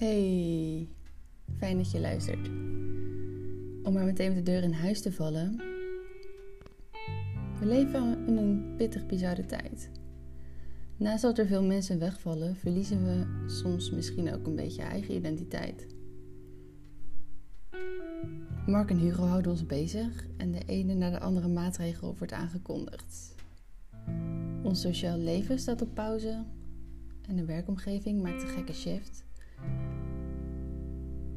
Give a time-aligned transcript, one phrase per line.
[0.00, 0.88] Hey,
[1.58, 2.48] fijn dat je luistert.
[3.82, 5.56] Om maar meteen met de deur in huis te vallen.
[7.58, 9.90] We leven in een pittig bizarre tijd.
[10.96, 15.86] Naast dat er veel mensen wegvallen, verliezen we soms misschien ook een beetje eigen identiteit.
[18.66, 23.34] Mark en Hugo houden ons bezig en de ene na de andere maatregel wordt aangekondigd.
[24.62, 26.44] Ons sociaal leven staat op pauze
[27.28, 29.28] en de werkomgeving maakt een gekke shift.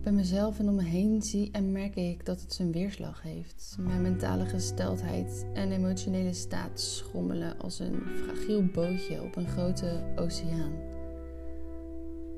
[0.04, 3.76] Bij mezelf en om me heen zie en merk ik dat het zijn weerslag heeft.
[3.80, 10.74] Mijn mentale gesteldheid en emotionele staat schommelen als een fragiel bootje op een grote oceaan.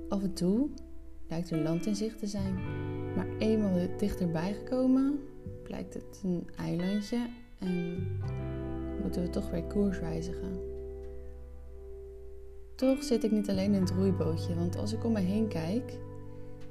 [0.09, 0.69] Af en toe
[1.27, 2.53] lijkt er land in zicht te zijn,
[3.15, 5.19] maar eenmaal dichterbij gekomen
[5.63, 7.27] blijkt het een eilandje
[7.59, 8.07] en
[9.01, 10.59] moeten we toch weer koers wijzigen.
[12.75, 15.93] Toch zit ik niet alleen in het roeibootje, want als ik om me heen kijk,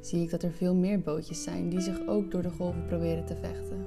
[0.07, 3.25] zie ik dat er veel meer bootjes zijn die zich ook door de golven proberen
[3.25, 3.85] te vechten.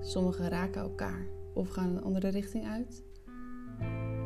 [0.00, 3.04] Sommige raken elkaar of gaan een andere richting uit.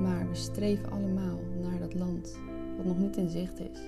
[0.01, 2.39] Maar we streven allemaal naar dat land
[2.77, 3.79] wat nog niet in zicht is.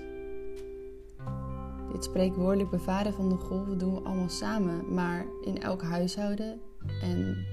[1.91, 6.59] Dit spreekwoordelijk bevaren van de golven doen we allemaal samen, maar in elk huishouden
[7.01, 7.45] en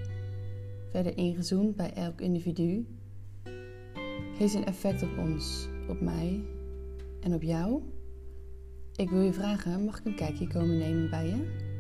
[0.90, 2.86] verder ingezoomd bij elk individu
[4.38, 6.44] heeft een effect op ons, op mij
[7.20, 7.82] en op jou.
[8.96, 11.70] Ik wil je vragen, mag ik een kijkje komen nemen bij je?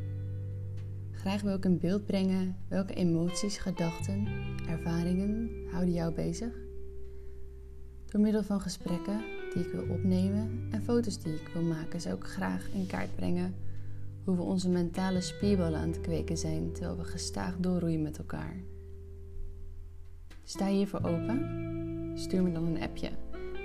[1.12, 4.26] Graag wil ik een beeld brengen welke emoties, gedachten,
[4.68, 6.52] ervaringen houden jou bezig.
[8.06, 9.20] Door middel van gesprekken
[9.54, 13.14] die ik wil opnemen en foto's die ik wil maken, zou ik graag in kaart
[13.14, 13.54] brengen
[14.24, 18.56] hoe we onze mentale spierballen aan het kweken zijn terwijl we gestaag doorroeien met elkaar.
[20.44, 22.12] Sta je hiervoor open?
[22.14, 23.10] Stuur me dan een appje.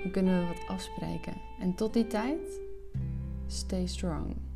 [0.03, 1.33] Dan kunnen we wat afspreken.
[1.59, 2.65] En tot die tijd,
[3.47, 4.46] stay strong.